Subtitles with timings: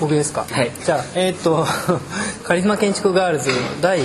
[0.00, 0.44] 僕ですか？
[0.50, 0.70] はい。
[0.84, 1.64] じゃあえーっと
[2.44, 4.00] カリスマ建築ガールズ第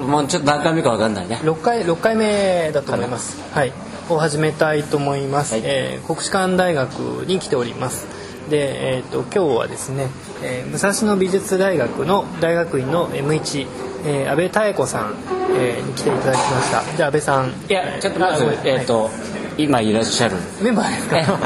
[0.00, 1.40] もうちょっと何回目かわかんないね。
[1.42, 3.36] 6回六回目だと思います。
[3.52, 3.72] はい。
[4.08, 5.62] を始めたいと思います、はい。
[5.64, 6.90] えー国士舘大学
[7.26, 8.06] に来ております。
[8.50, 10.08] で、えー、と今日はですね、
[10.42, 13.66] えー武蔵野美術大学の大学院の M1、
[14.06, 15.14] えー、安倍妙子さん、
[15.56, 16.82] えーに来ていただきました。
[16.96, 17.48] じゃあ安倍さん。
[17.68, 19.10] いやちょっとまずえっと
[19.58, 20.36] 今いらっしゃる。
[20.60, 21.18] メンバーですか？
[21.18, 21.38] え行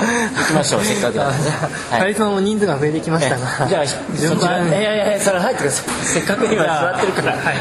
[0.46, 1.52] きましょう せっかくだからあじゃ
[1.90, 2.00] あはい。
[2.02, 4.68] カリスマも人数が増えてきましたがじゃあ順番。
[4.68, 6.06] いやいやいやそれ入ってください。
[6.06, 7.32] せっかく今座ってるから。
[7.32, 7.56] はい。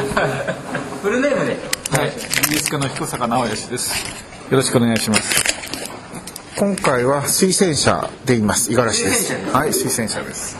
[1.02, 1.56] フルネームで。
[1.90, 2.12] はい、
[2.48, 3.92] 美術家の彦坂直義です。
[4.50, 5.22] よろしくお願いします。
[6.56, 8.70] 今回は推薦者でいます。
[8.70, 9.32] 五十嵐です。
[9.52, 10.56] はい、推薦者です。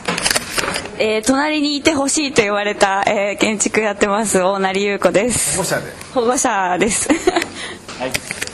[0.98, 5.56] えー隣にいてほしいと言われた、えー建築やってます大成優子です。
[5.56, 5.82] 保護者で。
[6.14, 7.08] 保護者です。
[7.08, 7.18] はい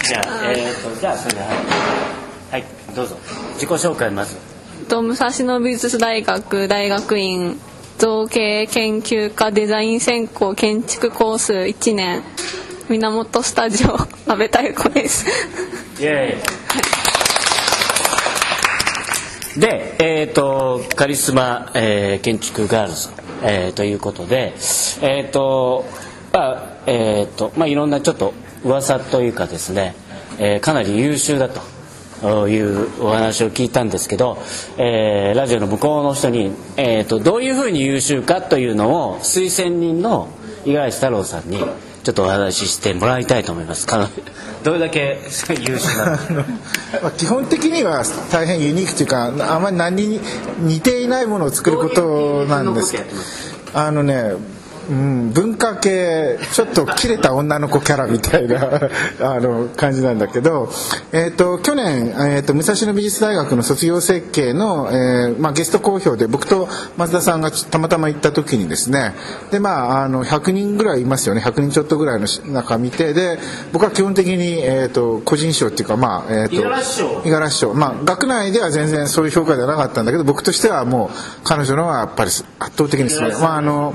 [0.04, 1.50] じゃあえっとじゃあそれではい。
[2.50, 2.64] はい
[2.94, 3.16] どうぞ。
[3.54, 4.36] 自己紹介まず。
[4.88, 7.58] と武蔵野美術大学大学院
[7.98, 12.22] 造形研究科デザイン専攻建築コース1年
[12.88, 15.24] 源スタジオ安倍太子です。
[16.00, 19.60] イエーイ。
[19.60, 23.10] でえっ、とカリスマ、えー建築ガールズ、
[23.42, 24.54] えーということで
[25.02, 25.84] えっ、と
[26.32, 29.94] まあえっ、とまあいろんなちょっと噂というかですね、
[30.38, 34.38] えーかなり優秀だというお話を聞いたんですけど、
[34.78, 40.28] えーラジオの向こうの人に、えー、とどういうふうに優秀かというのを推薦人の
[40.64, 43.86] 五十嵐太郎さんにちょっとお話ししてもらいたいと思います
[44.64, 45.18] どれだけ
[45.60, 50.20] 優秀な 基本的には大変ユニークというか、あまり何に
[50.58, 53.04] 似ていないものを作ることなんですけど。
[53.74, 54.34] あのね。
[54.90, 58.80] うん、文化系ちょっと切れた女の子キャラみたいな
[59.20, 60.70] あの感じなんだけど、
[61.12, 69.14] えー、と去年、えー、と武蔵野美術大学の卒業設計の、えーまあ、ゲスト講評で僕と松田さんがたまたま行った時にですね
[69.50, 71.42] で、まあ、あの100人ぐらいいますよね。
[71.44, 73.38] 100人ちょっとぐらいの中見てで
[73.72, 77.08] 僕は基本的に、えー、と個人賞っていうか、まあえー、と五十嵐賞。
[77.08, 77.74] 五十嵐賞。
[77.74, 83.94] まあ学内では全然そういう評価ではなかったんだけど僕としてはもう彼女のはやっぱり圧倒的にすごいまああの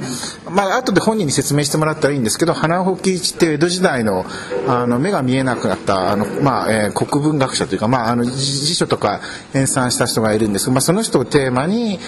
[0.50, 4.26] まあ後で本人に説明してもらったらいいんですけど花穂喜一って江戸時代の
[4.68, 9.22] あの目が見えなくなったあの、まあえー国文学者というか、まあ、あの辞書とか
[9.54, 12.00] 編纂した人がいるんですけど、まあ、その人をテーマに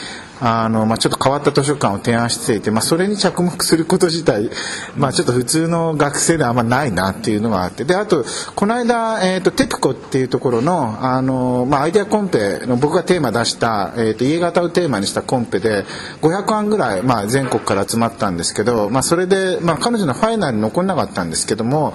[0.42, 4.50] あの、まあ、ちょっと変わった図書館を提案していて、まあ、それに着目すること自体、
[4.98, 7.84] まあ、ちょっと普通の学生ではあんまないなっていうのがあって。
[7.86, 8.24] であと
[8.56, 15.86] この間、えー、とテプコっていうところのあの、まあ、アイデアコンペの僕がテーマ出した、えー、と家型をテーマにしたコンペで
[16.22, 21.94] 500案ぐらい、まあ、全国から集まったんですけど、まあ、それで、まあ、彼女のファイナルに残んなかったんですけども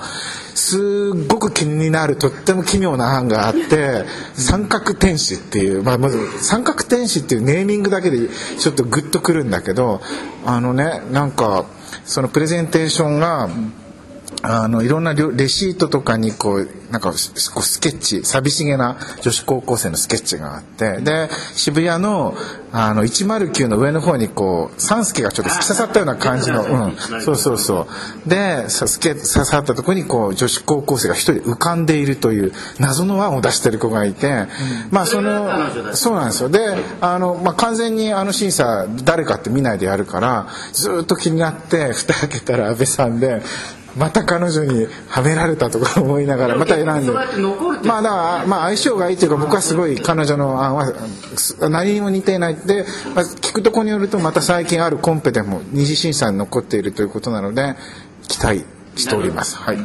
[0.54, 4.04] すっごく気になるとっても奇妙な案があって
[4.34, 8.28] 三角天使っていう、まあ、まず三角天使っていうネーミングだけで
[8.58, 10.00] ちょっとグッとくるんだけど
[10.44, 11.66] あのねなんか
[12.04, 13.48] そのプレゼンテーションが
[14.46, 22.34] あのいろんなレレシートとかにこうなんかスケッチ寂しげな女子高校生のスケッチがあってで渋谷の
[22.70, 27.86] あの109の上の方にこう三助がちょっと突き刺さったような感じの、うん、そうそうそ
[28.26, 28.28] う。
[28.28, 34.46] でさスケ刺さったところにこう女子高校生が一人浮かんでいるという謎の案を出してる子がいて、
[34.90, 36.48] まあそのそうなんですよ。
[36.48, 36.58] で
[37.00, 43.40] あの、まあ、完全にあの審査誰かって見ないでやるからずっと気になって蓋開けたら安倍さんで。
[43.96, 47.12] また彼女にはめられたとか思いながらまた選んで。
[47.12, 50.92] まあだからまあ相性がいいというか僕はすごい彼女の案は
[51.36, 52.84] す何にも似ていないで、
[53.14, 57.76] まあ、聞くとこによるとまた最近あるコンペでも二次審査に残っているということなので
[58.28, 58.64] 期待
[58.96, 59.56] しております。
[59.56, 59.78] はい。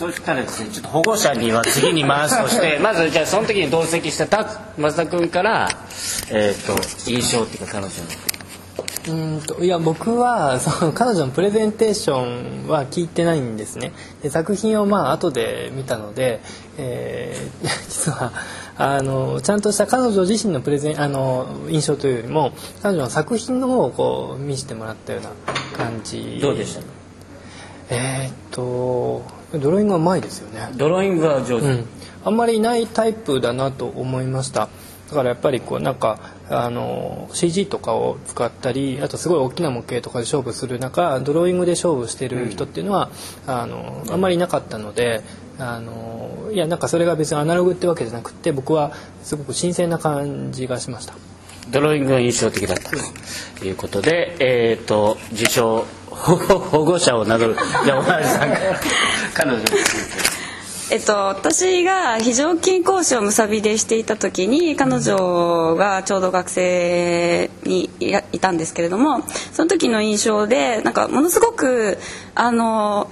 [0.00, 4.44] そうしたらですねちょっと保護者には次に回すとしてまずじゃあその時に同席したた
[4.78, 5.68] 増田君から、
[6.30, 8.29] えー、と印象っていうか彼女の
[9.06, 13.92] うーんといや僕は その彼女のプレゼンテーションは聞いてないんですね。
[14.22, 16.40] で作品をまあ後で見たので、
[16.78, 18.32] えー 実は
[18.78, 22.52] あのちゃんとした彼女自身のプレゼンあの印象というよりも
[22.82, 25.30] 彼女の作品の方をこう見せてもらったような
[25.76, 26.38] 感じ。
[26.40, 26.80] どうでした？
[27.90, 29.22] えーっと
[29.58, 30.70] ドローイングはうまいですよね。
[30.76, 31.84] ドローイングは上手、うん、
[32.24, 34.68] あんまりいないタイプだなと思いました
[35.10, 43.10] だからやっぱりこうなんかあの CG とかを使ったりあとすごい大きな模型とかで勝負する中ドローイングで勝負してる人っていうのは、
[43.46, 45.22] あのあんまりいなかったので
[45.58, 48.92] あのいやなんかそれが別にアナログってわけじゃなくて僕は
[49.24, 51.14] すごく新鮮な感じがしました。
[51.70, 52.90] ドローイングが印象的だった
[53.58, 58.80] ということで、えっ、と自称保護者を名乗るじゃあお前さんから
[59.34, 60.39] 彼女について
[60.92, 67.88] えっと、私が非常勤講師をむさびでしていた時に彼女がちょうど学生に
[68.32, 69.22] いたんですけれども
[69.52, 71.98] その時の印象でなんかものすごく
[72.34, 73.08] あの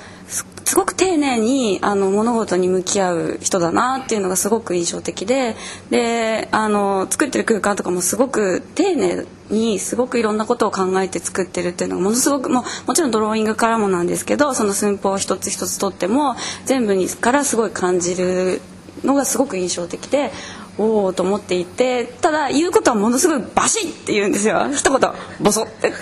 [0.69, 5.57] すごく丁寧にあの物事に向き合う人だなっていうのがすごく印象的で
[5.89, 16.37] であの作ってる空間とかもすごく丁寧にすごくいろんなことを考えて作ってるっていうのがものすごくももちろんドローイングからもなんですけどその寸法一つ一つとっても
[16.67, 18.61] 全部にからすごい感じる
[19.05, 20.33] のがすごく印象的で
[20.77, 24.69] おおと思っていてただ言うことはものすごいバシッって言うんですよ。
[24.73, 25.11] 一言
[25.41, 25.99] ボソってって。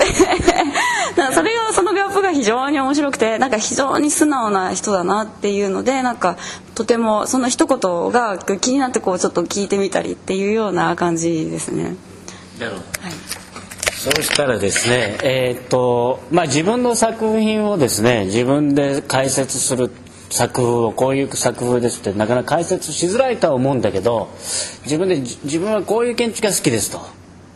[1.32, 6.36] それがそのギャップが非常に面白くてなんか非常に素直な人だなっていうのでなんか
[6.74, 11.96] とてもその一言が気になってこうちょっと聞いてみたりっていうような感じですね。
[12.58, 12.84] なるほど
[13.96, 19.90] そうしたらですね、えーっとまあ、自分の作品をですね自分で解説する
[20.30, 24.28] 作風をこういう作風ですってなかなか解説しづらいとは思うんだけど
[24.84, 27.00] 自分でじ自分はこういう建築が好きですと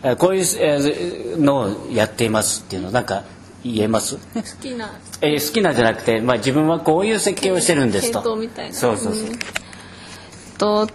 [0.03, 3.23] えーこういうえーのをやっていますっていうのなんか
[3.65, 4.17] 言えます？
[4.17, 4.99] 好きな。
[5.21, 8.23] えー好きなんじゃなくて、まあ、自分はこういう設計をしてるんですと。
[8.23, 8.75] 系統みたいな。
[8.75, 9.39] そうそうそう、うん。
[10.59, 10.89] と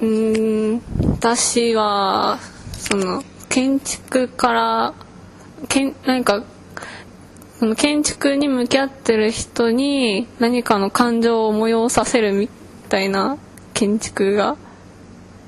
[0.00, 0.82] うーん
[1.12, 2.38] 私は
[2.72, 4.94] その建築から
[5.68, 6.42] けん何か
[7.58, 12.48] その建築に向き合ってる人に何かの感情を催させるみ
[12.88, 13.38] たいな
[13.74, 14.56] 建築が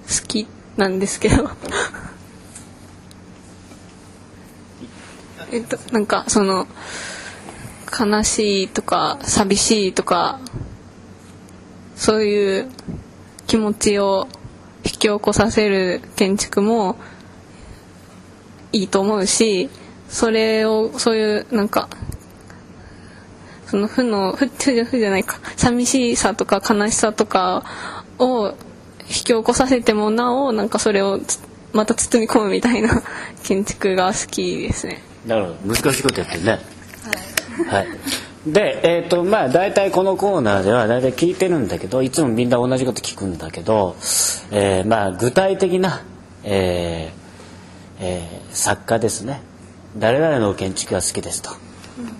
[0.06, 0.46] 好き
[0.76, 1.50] なんですけど
[5.54, 6.66] えっとなんかその
[7.96, 10.40] 悲しいとか寂しいとか
[11.94, 12.68] そういう
[13.46, 14.26] 気持ちを
[14.84, 16.96] 引き起こさせる建築も
[18.72, 19.70] いいと思うし
[20.08, 21.88] それをそういうなんか
[23.66, 27.62] その負の負負じゃ負じゃないか寂しさとか悲しさとか
[28.18, 28.54] を引
[29.06, 31.20] き起こさせてもなおなんかそれを
[31.72, 33.04] また包み込むみたいな
[33.44, 35.13] 建築が好きですね。
[35.26, 35.74] なるほど。
[35.74, 36.58] 難しいことやってるね。
[37.68, 37.88] はい、
[38.46, 43.96] でえっ、とまあ大体このコーナーでは大体聞いてるんだけどいつもみんな同じこと聞くんだけど、
[44.50, 46.02] えーまあ具体的な、
[46.42, 49.40] えーえー作家ですね。
[49.96, 51.50] 誰々の建築が好きですと。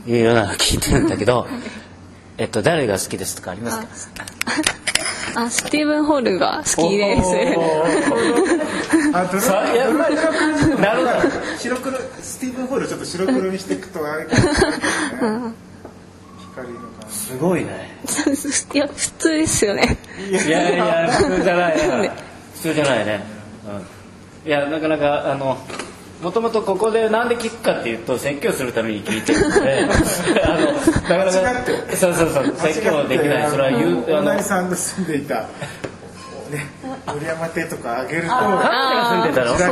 [0.07, 1.47] いうようなのを聞いてるんだけど、
[2.39, 4.25] えっと誰が好きですとかありますか？
[5.37, 7.29] あスティーブン・ホールが好きです。
[9.13, 10.15] あとさやっぱり
[10.81, 11.59] なるほど。
[11.59, 11.99] 白黒。
[11.99, 12.04] ス
[12.45, 15.55] ティーブン・ホールちょっと白黒にしていくとあれかもしれないね。
[16.53, 17.17] 光の感じ。
[17.17, 17.99] すごいね。
[18.75, 19.97] いや普通ですよね。
[20.31, 21.77] いやいや普通じゃない。
[22.03, 22.11] ね
[22.55, 23.23] 普通じゃないね、
[24.45, 25.59] うん、いやなかなかあの
[26.23, 29.89] もともとここでなんで聞くかっていうと説教するために聞いてるので。
[30.45, 32.55] あのなかなか間違ってそうそうそう。
[32.59, 33.51] 説教できない。
[33.51, 35.47] それは言うあのあのさんの住んでいた
[36.51, 36.67] ね
[37.07, 39.59] 森山邸とかあげると彼女が住んでたの？
[39.59, 39.67] そう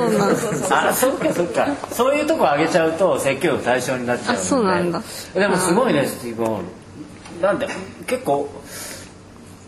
[0.70, 0.88] なん。
[0.88, 1.66] あそっかそっか。
[1.90, 5.00] そういうとこあげちゃうと説教の対象になっちゃうそうなんだ。
[5.34, 6.66] でもすごいねスティーブン・ホール
[7.40, 7.66] なんで
[8.06, 8.50] 結構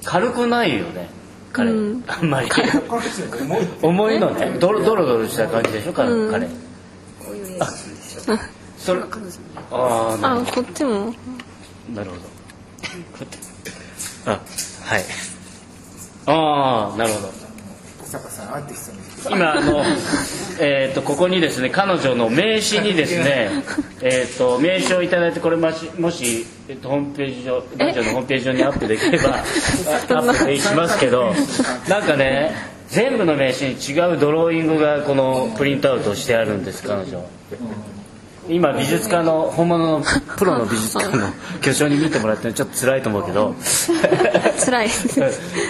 [0.05, 1.09] 軽くないよね。
[1.53, 2.51] 彼、あんまり。
[3.81, 4.59] 重いのね。
[4.59, 6.49] ドロドロドロした感じでしょ彼,、彼。
[7.61, 7.71] あ。
[8.77, 9.01] それ
[9.71, 11.15] ああなるあこっちも？
[11.95, 12.23] なるほど。
[14.33, 14.39] あは
[14.99, 15.05] い。
[16.27, 17.29] ああなるほど
[18.19, 19.85] 坂さんアーティストの人今あの、
[20.61, 23.51] えー、とここにですね彼女の名刺にですね
[24.03, 31.35] えーと名刺をいただいてこれもしもし、えっとホームページ上ラジオのホームページ上にアップできれば あアップしますけど
[31.89, 32.55] なんかね
[32.89, 37.25] 全部の名刺に違うドローイングがこのプリントアウトしてあるんです彼女。
[38.47, 40.05] 今美術家の本物の
[40.37, 41.31] プロの美術家の
[41.63, 43.55] 巨匠に見てもらってちょっと辛いと思うけど。
[44.65, 44.89] 辛い。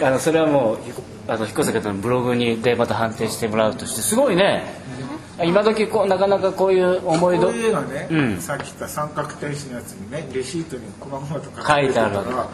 [0.03, 0.79] あのそれはもう
[1.27, 4.65] あの彦坂さんのブログにでまた判定してもらうとしてすごいね。
[5.43, 8.41] 今時こうなかなかこういう思いこどういうのね、うん。
[8.41, 12.49] さっき言った三角天使のやつにねレシートに細々と書書いてあるから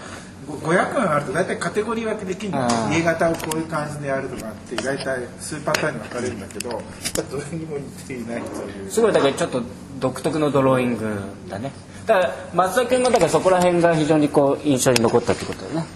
[0.47, 8.91] ご500円あると大体カテゴリー分けできるのあー家型をこういう感じでやるとかって大体数パターンに分かれるんだけどどれにも似ていないという。
[8.91, 9.63] すごいだからちょっと
[9.99, 11.73] 独特のドローイングだね。
[12.07, 15.87] だから松田君がだからそこら辺が非常にこう印象に残ったってことだよね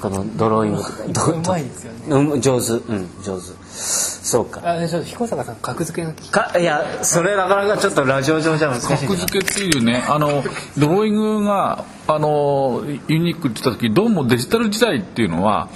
[0.00, 1.98] このドローイングうまいですよね。
[2.08, 2.72] うん上手。
[2.72, 3.44] うん上手。
[3.70, 4.60] そうか。
[4.64, 8.96] あちょっと彦坂さん格付けが聞きかいやそれなかなかちょっとラジオ上じゃ難しいな。
[8.98, 10.42] 格付けっていうねあの
[10.78, 15.68] ドローイングがあのユニークって言った時どうもデジタル時代っていうのは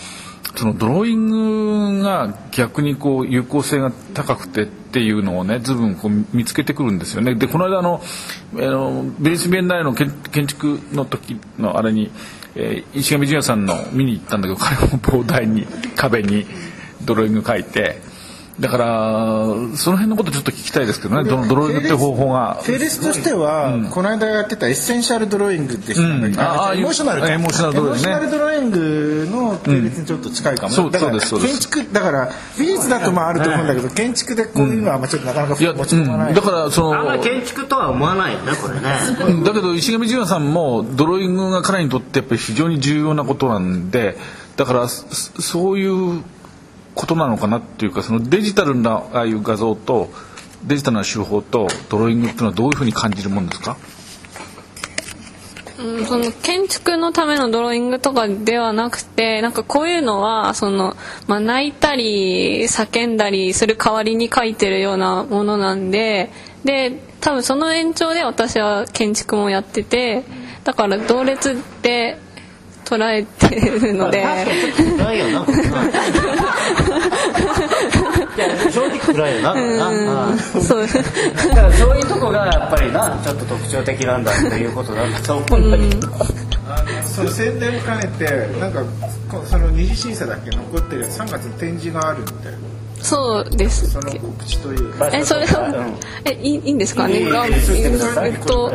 [0.57, 7.35] そのドローイングが逆にこう有効性が高くてっていうのをね随分こう見つけてくるんですよね。
[7.35, 8.01] でこの間あの
[8.55, 12.11] あのベニスビエンナーレの建築の時のあれに、
[12.55, 16.47] えー石上純也さんの見に行ったんだけど彼も膨大に壁に
[17.05, 18.01] ドローイング描いて
[18.61, 21.29] だからその辺のことちょっと聞きたいですけどね。
[21.29, 22.61] どのドローイングって方法が。
[22.63, 26.41] フェレスとしては、この間やってたエッセンシャルドローイングでしたね、うん。
[26.41, 27.99] ああエモーショナルかエモーショナルドローイングね。
[27.99, 31.69] エモーショナルドローイングの系列にちょっと近いかも、そうだからそうですそうです。
[31.69, 36.35] 建築だから美術だとまああると思うんだけど、建築でこういうのはまあちょっとなかなかいや、持ち込まない、うん。
[36.37, 38.81] だからそのあんまり建築とは思わないよねこれね。
[39.27, 39.43] うん。
[39.43, 44.17] だけど石上淳也さんもドローイングが彼にとってやっぱり非常に重要なことなんで
[44.57, 45.05] だからそ
[45.43, 46.23] そういう
[46.95, 50.11] ことなのかなっていうかそのデジタルなああいう画像と
[50.65, 53.77] デジタルな手法とドローイングっていうのはどういうふうに感じるもんですか？
[55.77, 60.97] うん、その建築のためのドローイングとかではなくてなんかこういうのはその、
[61.27, 66.31] まあ、泣いたり叫んだりする代わりに描いてるようなものなんで
[66.65, 70.23] で多分その延長で私は建築もやってて
[70.63, 72.19] だから同列で
[72.85, 74.25] 捉えてるので
[78.75, 79.53] 正直暗いよな。
[79.53, 80.39] うん。
[80.39, 80.87] そう。
[80.87, 86.09] だからそういうとこがやっぱりなちょっと特徴的なんだということなんだと思うんだけど、
[87.05, 88.83] その宣伝を兼ねてなんか
[89.31, 92.59] こその二次審査だけ残ってるやつ3月に展示があるみたいな。
[93.01, 93.91] そうです。
[93.91, 95.11] その告知というか。
[95.13, 95.87] えそれは
[96.25, 97.27] えいいいいんですかね？
[97.35, 97.51] あえ
[98.31, 98.73] っと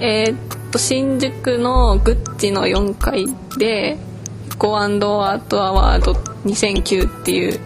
[0.00, 0.38] えーっ
[0.70, 3.26] と新宿のグッチの4階
[3.58, 3.98] で
[4.58, 6.12] 「ゴアンドアートアワード
[6.46, 7.60] 2009」っていう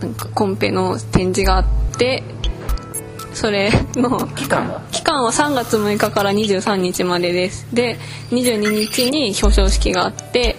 [0.00, 1.64] なんかコンペの展示があっ
[1.98, 2.22] て
[3.32, 4.80] それの期間は？
[4.90, 7.66] 期間は3月6日から23日までです。
[7.74, 7.98] で
[8.30, 10.56] 22日に表彰式があって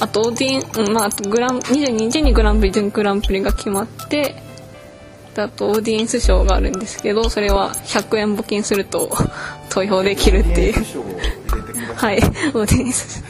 [0.00, 4.42] あとオーディン、うんまああとグラン22日にグランプリ準グランプリが決まって
[5.34, 9.10] であとオーディエンス賞があるんですけどそれは100円募金すると
[9.68, 10.74] 投票できるっていう。
[11.96, 12.18] はい。
[12.18, 13.22] オーディエンス。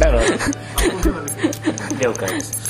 [0.00, 2.69] なるほど了解です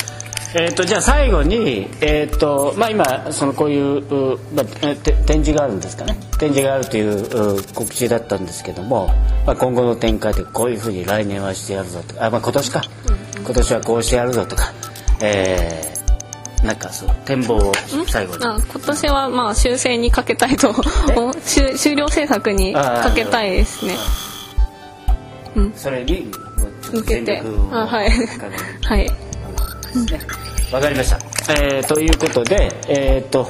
[0.52, 6.18] えー、とじゃあ最後に、えーとまあ、今そのこういうう、まあ、えて展示があるんですかね。
[6.38, 9.06] 展示があるというう告知だったんですけども、
[9.46, 12.82] まあ、今後の展開でこういうふうに来年はしてやるぞとかあ、まあ、今年か。
[13.44, 14.72] 今年はこうしてやるぞとか、
[15.20, 16.00] えー
[16.64, 17.72] なんかそう展望を
[18.06, 18.44] 最後に。
[18.44, 20.74] あ今年はまあ修正にかけたいと
[21.42, 23.94] 終終了制作にかけたいですね。
[25.74, 26.30] それに
[26.92, 27.42] 向けて
[27.72, 28.10] あはい。
[28.84, 29.10] はい
[30.72, 31.18] わかりました。
[31.52, 33.48] えー、ということで、えっ、と、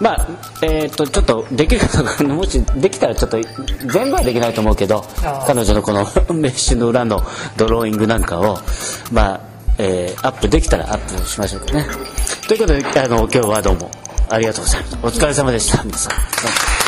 [0.00, 0.28] まあ、
[0.62, 3.38] えっ、と、ちょっとできるかな、もしできたらちょっと、
[3.86, 5.04] 全部はできないと思うけど、
[5.46, 7.22] 彼女のこのメッシュの裏の
[7.56, 8.58] ドローイングなんかを、
[9.12, 9.40] まあ、
[9.78, 11.86] えーアップできたらアップしましょうかね。
[12.46, 13.90] ということで、あの、今日はどうも
[14.28, 14.98] ありがとうございます。
[15.02, 16.79] お疲れ様でした、皆さん。